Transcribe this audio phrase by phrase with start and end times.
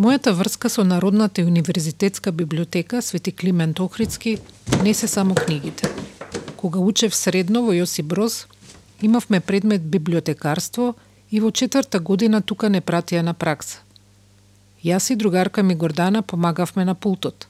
[0.00, 4.38] Мојата врска со Народната универзитетска библиотека Свети Климент Охридски
[4.82, 5.88] не се само книгите.
[6.56, 8.46] Кога учев средно во Јосип Броз,
[9.02, 10.94] имавме предмет библиотекарство
[11.30, 13.84] и во четврта година тука не пратија на пракса.
[14.84, 17.46] Јас и другарка ми Гордана помагавме на пултот.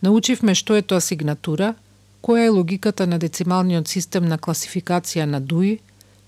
[0.00, 1.74] Научивме што е тоа сигнатура,
[2.22, 5.80] која е логиката на децималниот систем на класификација на дуи,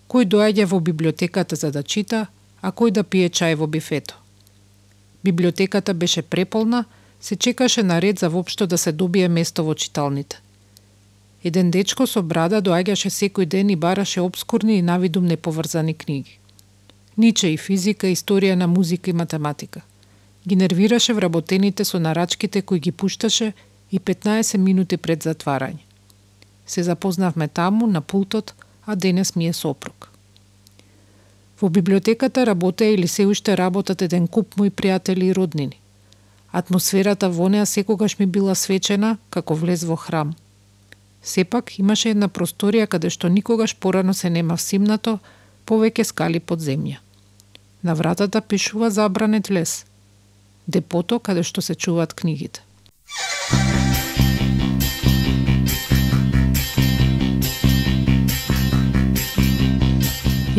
[0.09, 2.27] кој доаѓа во библиотеката за да чита,
[2.61, 4.21] а кој да пие чај во бифето.
[5.25, 6.85] Библиотеката беше преполна,
[7.21, 10.41] се чекаше на ред за воопшто да се добие место во читалните.
[11.45, 16.39] Еден дечко со брада доаѓаше секој ден и бараше обскурни и навидум неповрзани книги.
[17.17, 19.81] Ниче и физика, историја на музика и математика.
[20.49, 23.53] Ги нервираше вработените со нарачките кои ги пушташе
[23.93, 25.85] и 15 минути пред затварање.
[26.67, 28.55] Се запознавме таму, на пултот,
[28.87, 30.10] а денес ми е сопруг.
[31.61, 35.77] Во библиотеката работеа или се уште работат еден куп мои пријатели и роднини.
[36.53, 40.33] Атмосферата во неа секогаш ми била свечена, како влез во храм.
[41.23, 45.19] Сепак имаше една просторија каде што никогаш порано се нема всимнато,
[45.67, 46.99] повеќе скали под земја.
[47.83, 49.85] На вратата пишува забранет лес.
[50.67, 52.65] Депото каде што се чуваат книгите.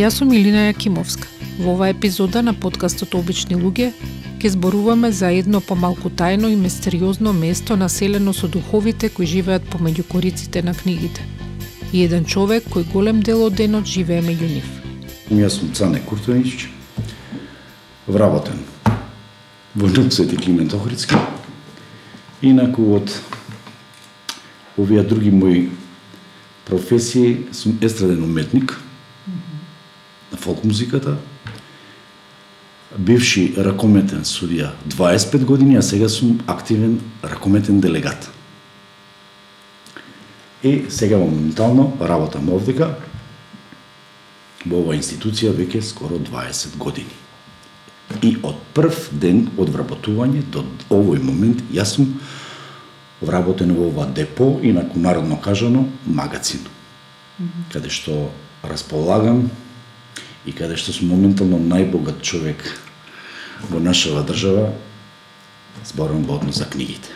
[0.01, 1.27] Јас сум Илина Јакимовска.
[1.61, 3.91] Во оваа епизода на подкастот Обични луѓе
[4.41, 10.07] ќе зборуваме за едно помалку тајно и мистериозно место населено со духовите кои живеат помеѓу
[10.15, 11.21] кориците на книгите.
[11.93, 14.73] И еден човек кој голем дел од денот живее меѓу нив.
[15.29, 16.65] Јас сум Цане Куртовиќ,
[18.07, 18.65] вработен
[19.75, 21.13] во Нук Свети Климент Охридски.
[22.41, 23.19] Инаку од
[24.77, 25.67] овие други мои
[26.65, 28.81] професии сум естраден уметник
[30.51, 31.15] фолк музиката,
[32.97, 38.31] бивши ракометен судија 25 години, а сега сум активен ракометен делегат.
[40.63, 42.97] И сега моментално работам овдека
[44.65, 47.15] во оваа институција веќе скоро 20 години.
[48.21, 52.19] И од прв ден од вработување до овој момент јас сум
[53.21, 56.59] вработен во ова депо, инаку народно кажано, магацин.
[57.39, 57.73] Mm -hmm.
[57.73, 58.29] Каде што
[58.63, 59.49] располагам
[60.45, 62.63] и каде што сум моментално најбогат човек
[63.69, 64.71] во нашава држава,
[65.85, 67.09] зборам во однос за книгите.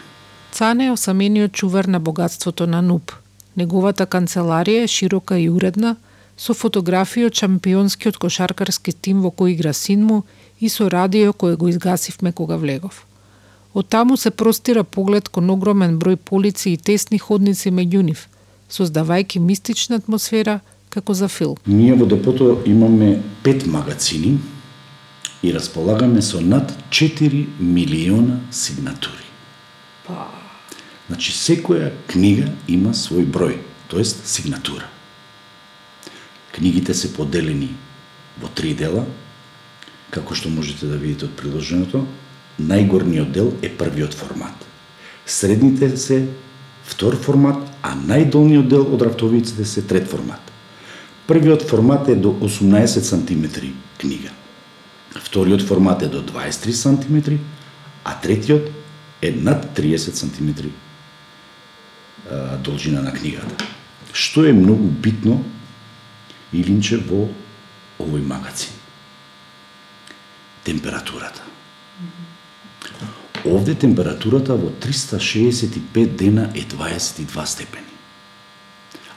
[0.52, 3.12] Цане е осамениот чувар на богатството на НУП.
[3.56, 5.96] Неговата канцеларија е широка и уредна,
[6.38, 10.24] со фотографии од шампионскиот кошаркарски тим во кој игра син му
[10.60, 13.06] и со радио кое го изгасивме кога влегов.
[13.74, 18.28] Од таму се простира поглед кон огромен број полици и тесни ходници меѓу нив,
[18.72, 20.60] создавајќи мистична атмосфера
[20.96, 21.60] како за филм.
[21.68, 24.38] Ние во депото имаме пет магазини
[25.44, 29.28] и располагаме со над 4 милиона сигнатури.
[30.08, 30.32] Па...
[31.10, 33.60] Значи, секоја книга има свој број,
[33.92, 34.88] тоест сигнатура.
[36.56, 37.76] Книгите се поделени
[38.42, 39.04] во три дела,
[40.10, 42.06] како што можете да видите од приложеното.
[42.56, 44.56] Најгорниот дел е првиот формат.
[45.28, 46.24] Средните се
[46.88, 50.55] втор формат, а најдолниот дел од рафтовиците се трет формат.
[51.28, 53.66] Првиот формат е до 18 см
[53.98, 54.30] книга.
[55.20, 57.34] Вториот формат е до 23 см,
[58.04, 58.70] а третиот
[59.22, 60.70] е над 30 см
[62.64, 63.66] должина на книгата.
[64.14, 65.42] Што е многу битно
[66.54, 67.28] илинче во
[68.00, 68.72] овој магазин?
[70.64, 71.42] Температурата.
[73.46, 77.92] Овде температурата во 365 дена е 22 степени.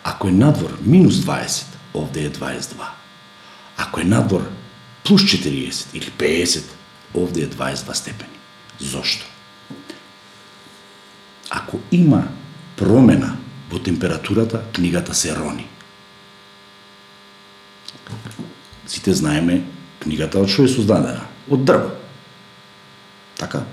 [0.04, 2.74] Ако е надвор минус 20, овде е 22.
[3.76, 4.50] Ако е надвор
[5.04, 6.62] плюс 40 или 50,
[7.14, 8.38] овде е 22 степени.
[8.78, 9.26] Зошто?
[11.50, 12.28] Ако има
[12.76, 13.36] промена
[13.70, 15.66] во температурата, книгата се рони.
[18.86, 19.62] Сите знаеме
[20.00, 21.24] книгата од што е создадена?
[21.50, 21.90] Од дрво.
[23.38, 23.64] Така?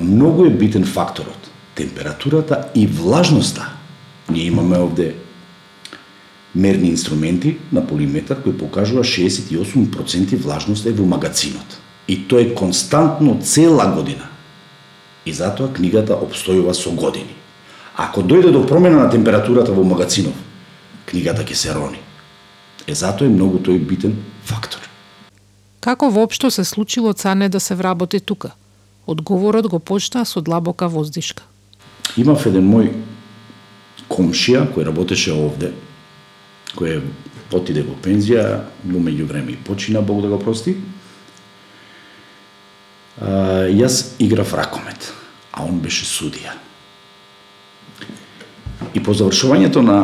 [0.00, 1.50] Многу е битен факторот.
[1.74, 3.79] Температурата и влажноста
[4.30, 5.14] Ние имаме овде
[6.54, 11.78] мерни инструменти на полиметар кои покажува 68% влажност е во магазинот.
[12.08, 14.26] И тоа е константно цела година.
[15.26, 17.34] И затоа книгата обстојува со години.
[17.96, 20.34] Ако дојде до промена на температурата во магазинов,
[21.06, 22.00] книгата ќе се рони.
[22.86, 24.80] Е затоа е многу тој битен фактор.
[25.80, 28.50] Како воопшто се случило Цане да се вработи тука?
[29.06, 31.42] Одговорот го почна со длабока воздишка.
[32.16, 32.92] Имав еден мој
[34.10, 35.72] комшија кој работеше овде,
[36.76, 37.00] кој
[37.54, 40.76] отиде во пензија, во меѓувреме и почина, Бог да го прости.
[43.20, 45.12] А, јас играв ракомет,
[45.52, 46.56] а он беше судија.
[48.94, 50.00] И по завршувањето на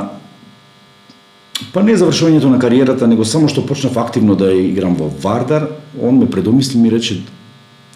[1.73, 6.19] Па не завршувањето на кариерата, него само што почнав активно да играм во Вардар, он
[6.19, 7.23] ме предомисли ми рече,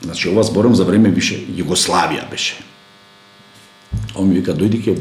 [0.00, 2.56] значи ова зборам за време беше Југославија беше.
[4.14, 4.96] Он ми вика дојди ке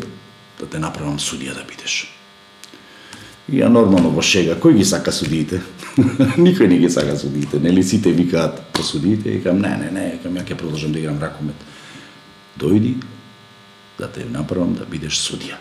[0.59, 2.07] да те направам судија да бидеш.
[3.49, 5.61] И ја нормално во шега, кој ги сака судиите?
[6.37, 10.37] Никој не ги сака судиите, нели сите викаат по судиите, викам не, не, не, викам
[10.37, 11.65] ја ќе продолжам да играм ракомет.
[12.59, 12.97] Дојди
[13.97, 15.57] да те направам да бидеш судија.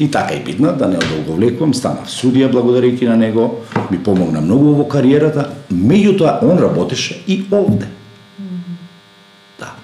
[0.00, 4.72] И така и бидна, да не одолговлекувам, станав судија благодарејќи на него, ми помогна многу
[4.78, 7.86] во кариерата, меѓутоа он работеше и овде.
[9.60, 9.74] Да.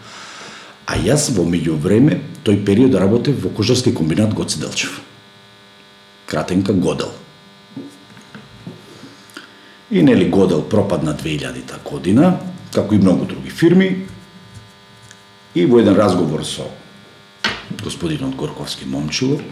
[0.86, 5.00] А јас во меѓувреме, тој период работев во кожарски комбинат Гоце Делчев.
[6.26, 7.10] Кратенка Годел.
[9.90, 12.38] И нели Годел пропадна 2000-та година,
[12.72, 14.06] како и многу други фирми.
[15.54, 16.70] И во еден разговор со
[17.82, 19.42] господинот Горковски Момчилов,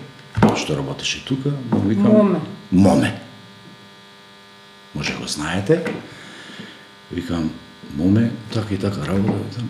[0.56, 2.12] што работеше тука, му викам...
[2.12, 2.40] Моме.
[2.72, 3.20] Моме.
[4.94, 5.82] Може го знаете.
[7.12, 7.50] Викам,
[7.96, 9.62] Моме, така и така работа.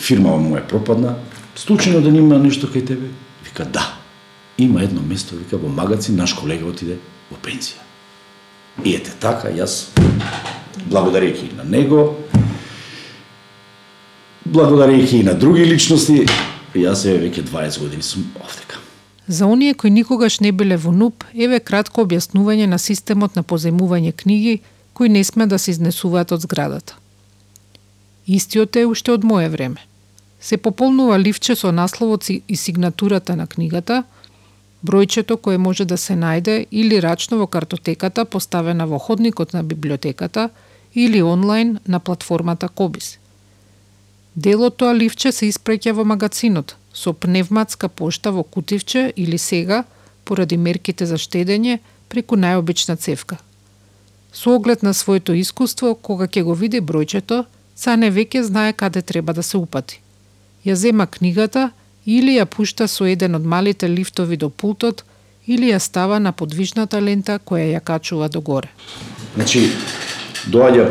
[0.00, 1.16] Фирма му е пропадна.
[1.56, 3.10] Случајно да нема нешто кај тебе?
[3.44, 3.98] Вика, да.
[4.58, 6.98] Има едно место, вика, во магацин, наш колега отиде
[7.30, 7.82] во пензија.
[8.84, 9.92] И ете така, јас,
[10.88, 12.16] благодарејќи на него,
[14.48, 16.24] благодарејќи и на други личности,
[16.74, 18.80] јас е веќе 20 години сум овдека.
[19.28, 24.12] За оние кои никогаш не биле во НУП, еве кратко објаснување на системот на поземување
[24.12, 24.60] книги
[24.92, 26.96] кои не сме да се изнесуваат од зградата.
[28.26, 29.80] Истиот е уште од мое време.
[30.42, 34.02] Се пополнува ливче со насловот и сигнатурата на книгата,
[34.84, 40.50] бројчето кое може да се најде или рачно во картотеката поставена во ходникот на библиотеката
[40.94, 43.18] или онлайн на платформата Кобис.
[44.36, 49.84] Дел од тоа ливче се испреќа во магазинот со пневматска пошта во кутивче или сега,
[50.24, 51.78] поради мерките за штедење,
[52.08, 53.38] преку најобична цевка.
[54.32, 59.32] Со оглед на своето искуство, кога ќе го види бројчето, Цане веќе знае каде треба
[59.32, 60.01] да се упати.
[60.66, 61.70] Ја зема книгата
[62.06, 65.04] или ја пушта со еден од малите лифтови до пултот
[65.46, 68.68] или ја става на подвижната лента која ја качува до горе.
[69.34, 69.70] Значи,
[70.50, 70.90] доаѓа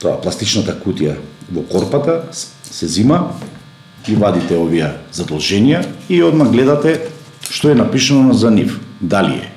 [0.00, 1.16] тоа пластичната кутија
[1.50, 3.32] во корпата, се зима,
[4.08, 6.98] и вадите овие задолженија и одма гледате
[7.50, 8.78] што е напишано за нив.
[9.00, 9.48] Дали е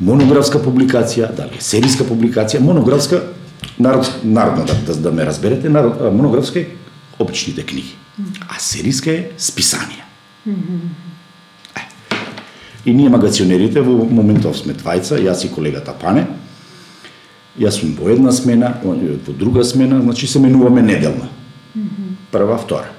[0.00, 3.22] монографска публикација, дали е серијска публикација, монографска
[3.78, 6.66] народ, народна да, да, да ме разберете, народ, монографска е
[7.18, 7.94] обичните книги,
[8.48, 10.04] а серијска е списанија.
[11.76, 11.84] Е.
[12.84, 16.26] И ние магационерите во моментов сме двајца, јас и колегата Пане.
[17.58, 21.28] Јас сум во една смена, во друга смена, значи се менуваме неделно.
[22.32, 22.90] Прва, втора.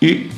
[0.00, 0.30] И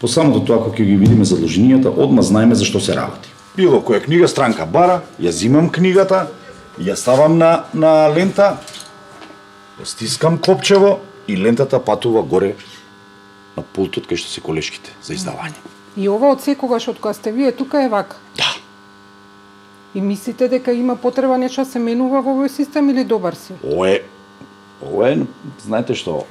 [0.00, 3.30] по самото тоа кога ќе ги видиме задолженијата, одма знаеме за што се работи.
[3.56, 6.28] Било која книга странка бара, ја зимам книгата,
[6.78, 8.58] ја ставам на, на лента,
[9.84, 12.54] стискам копчево и лентата патува горе
[13.56, 15.58] на пултот кај што се колешките за издавање.
[15.98, 18.16] И ова од секогаш од кога сте вие тука е вака?
[18.36, 18.50] Да.
[19.94, 23.56] И мислите дека има потреба нешто да се менува во овој систем или добар си?
[23.64, 24.02] Ова е,
[24.82, 25.26] ова е,
[25.64, 26.22] знаете што,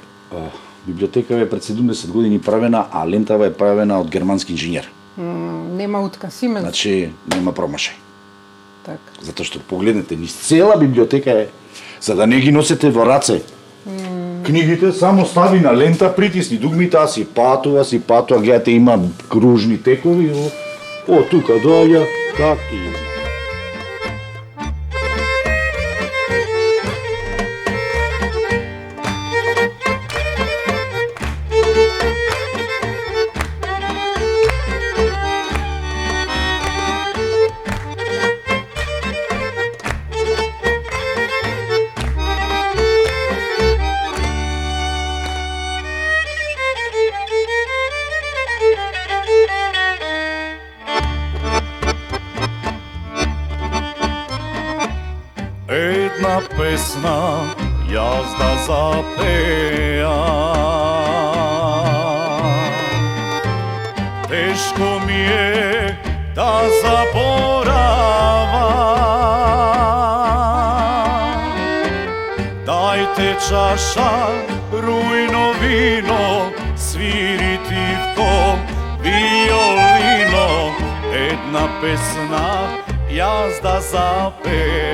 [0.87, 4.91] библиотека е пред 70 години правена, а лентава е правена од германски инженер.
[5.17, 6.61] Нема отказ имен.
[6.61, 7.97] Значи, нема промашај.
[8.85, 9.19] Така.
[9.21, 11.47] Затоа што погледнете, низ цела библиотека е,
[12.01, 13.41] за да не ги носите во раце.
[14.45, 18.99] Книгите само стави на лента, притисни дугмите, а си патува, си патува, гледате има
[19.29, 20.47] кружни текови, о,
[21.07, 22.05] о тука доаѓа,
[22.37, 23.06] так и
[56.17, 57.45] jedna pesna
[57.89, 60.17] jazda zapeja.
[64.29, 65.97] Teško mi je
[66.35, 68.17] da zaborava,
[72.65, 74.27] Dajte čaša
[74.71, 78.57] rujno vino Sviriti vko
[79.03, 80.71] violino.
[81.13, 82.67] Jedna pesna
[83.11, 84.86] jazda zapeja.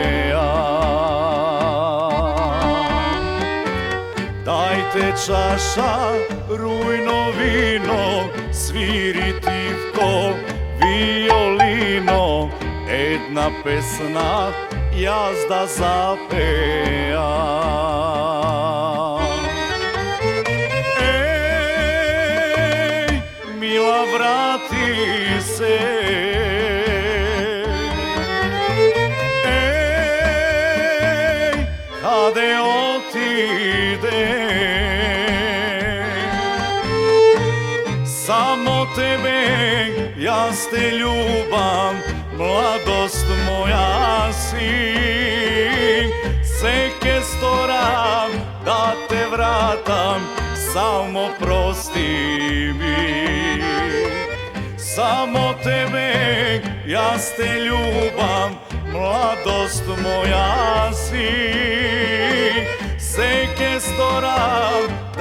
[5.16, 6.18] Чаша,
[6.50, 10.34] рујно вино, свири тивко,
[10.82, 12.50] виолино,
[12.90, 14.52] една песна,
[14.98, 17.30] јас да запеа.
[21.04, 23.22] Еј,
[23.60, 24.90] мила врати
[25.42, 25.80] се,
[29.46, 31.58] Еј,
[32.02, 34.53] каде отиде?
[38.96, 39.44] tebe
[40.18, 41.94] ja ste ljubav,
[42.38, 44.94] mladost moja si.
[46.44, 48.32] Seke storam
[48.66, 50.22] da te vratam,
[50.74, 53.64] samo prosti mi.
[54.78, 58.50] Samo tebe ja ste ljubav,
[58.92, 61.30] mladost moja si.
[63.00, 65.13] Seke storam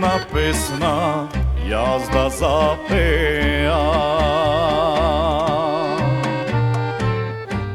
[0.00, 1.28] една песна
[1.68, 3.76] јас да запеам.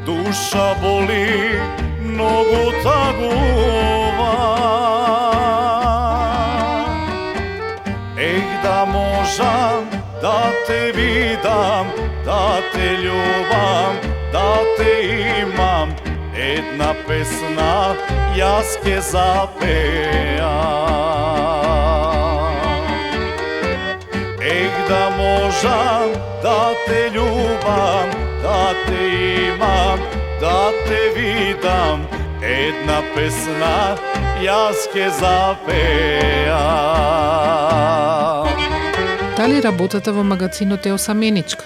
[0.06, 1.60] Душа боли,
[2.02, 4.36] многу тагува.
[8.18, 9.90] Ех да можам
[10.22, 11.88] да те видам,
[12.26, 13.94] да те љубам,
[14.32, 14.94] да те
[15.42, 15.90] имам,
[16.34, 17.96] една песна
[18.36, 21.05] јас ке запеам.
[24.46, 26.12] Ех да можам
[26.42, 28.10] да те љубам,
[28.42, 29.06] да те
[29.50, 30.00] имам,
[30.40, 32.08] да те видам,
[32.42, 33.98] една песна
[34.42, 36.86] јас ке запеам.
[39.38, 41.66] Дали работата во магазинот е осаменичка?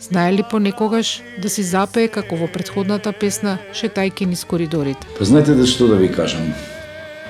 [0.00, 5.06] Знае ли понекогаш да си запее како во предходната песна шетајки низ коридорите?
[5.18, 6.54] Па знаете да што да ви кажам?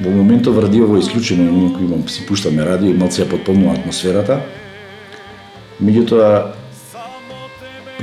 [0.01, 4.41] Во моментов радиово е исклучено, инаку имам си пуштаме радио и малце ја потполнува атмосферата.
[5.79, 6.51] Меѓутоа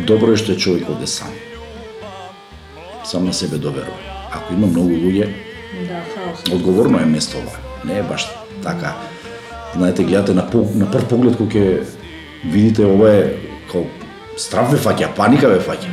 [0.07, 1.33] добро е што е човек оде сам.
[3.03, 3.99] Сам на себе доверува.
[4.31, 5.27] Ако има многу луѓе,
[5.87, 6.39] Да, хаос.
[6.53, 7.57] одговорно е место ова.
[7.85, 8.27] Не е баш
[8.63, 8.95] така.
[9.75, 11.83] Знаете, гледате на, по, на прв поглед кога ќе
[12.45, 13.35] видите ова е
[13.71, 13.83] као
[14.37, 15.91] страв ве фаќа, паника ве фаќа.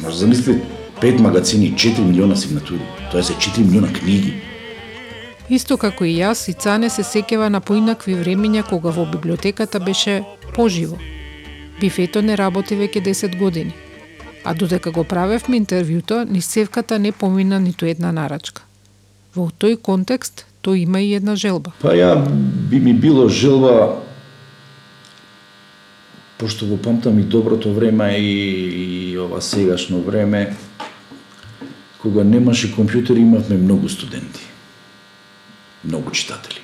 [0.00, 0.60] Може да замислите
[1.00, 2.80] пет магазини, 4 милиона сигнатури,
[3.12, 4.47] тоа се 4 милиона книги.
[5.48, 10.22] Исто како и јас, и Цане се секева на поинакви времиња кога во библиотеката беше
[10.54, 10.98] поживо.
[11.80, 13.72] Бифето не работи веќе 10 години.
[14.44, 18.62] А додека го правевме интервјуто, ни севката не помина ниту една нарачка.
[19.34, 21.72] Во тој контекст, тој има и една желба.
[21.80, 22.12] Па ја
[22.68, 24.02] би ми било желба
[26.38, 30.56] пошто го памтам и доброто време и, и ова сегашно време
[32.02, 34.47] кога немаше компјутери имавме многу студенти.
[35.84, 36.60] Многу читатели.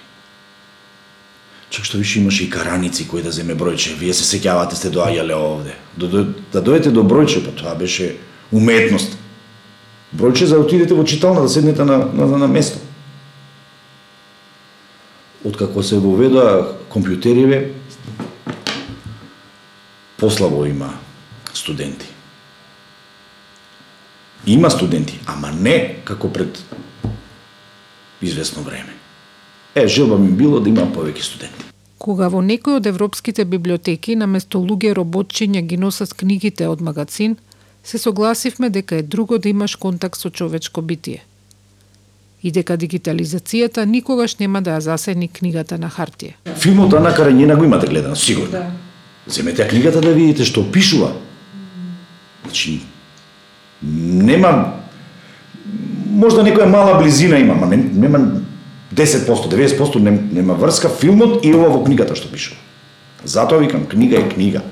[1.71, 3.97] Чак што више имаше и караници кои да земе бројче.
[3.99, 5.75] Вие се сеќавате сте доаѓале овде.
[5.97, 8.17] До, до, да дојдете до бројче, па тоа беше
[8.53, 9.17] уметност.
[10.15, 12.79] Бројче за да отидете во читална да седнете на, на, на место.
[15.45, 17.75] Откако се воведоа компјутериве,
[20.17, 20.95] послабо има
[21.53, 22.07] студенти.
[24.47, 26.63] Има студенти, ама не како пред
[28.23, 28.94] известно време.
[29.75, 31.71] Е, желба ми било да има повеќе студенти.
[31.99, 37.37] Кога во некој од европските библиотеки наместо луѓе роботчиња ги носат книгите од магазин,
[37.83, 41.25] се согласивме дека е друго да имаш контакт со човечко битие.
[42.45, 46.37] и дека дигитализацијата никогаш нема да ја засени книгата на хартија.
[46.61, 48.51] Филмот Ана Карањина го имате гледано, сигурно.
[48.53, 48.67] Да.
[49.27, 51.15] Земете книгата да видите што пишува.
[52.45, 52.83] Значи,
[53.81, 54.53] нема
[56.05, 58.21] можда некоја мала близина има, ма нема
[58.95, 62.61] 10%, 90% нема, нема врска филмот и ова во книгата што пишува.
[63.25, 64.63] Затоа викам, книга е книга.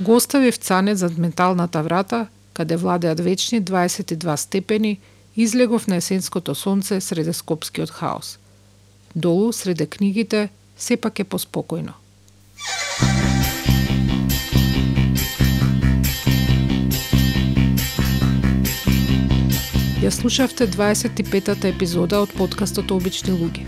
[0.00, 4.98] Го оставив цанет зад менталната врата, каде владеат вечни 22 степени,
[5.36, 8.38] излегов на есенското сонце среде скопскиот хаос.
[9.16, 11.94] Долу, среде книгите, сепак е поспокојно.
[20.04, 23.62] Ја слушавте 25-та епизода од подкастот Обични луѓе.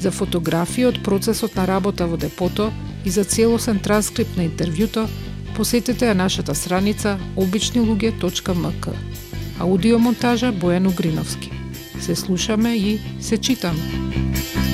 [0.00, 2.70] За фотографии од процесот на работа во депото
[3.04, 5.04] и за целосен транскрипт на интервјуто,
[5.52, 8.94] посетете ја нашата страница обичнилуѓе.мк.
[9.60, 11.52] Аудиомонтажа Бојан Угриновски.
[12.00, 14.64] Се слушаме и се читаме.